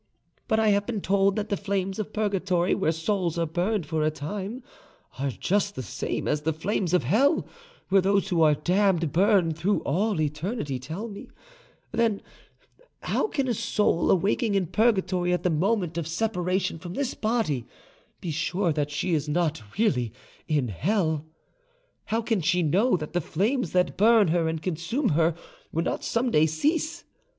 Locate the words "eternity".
10.19-10.79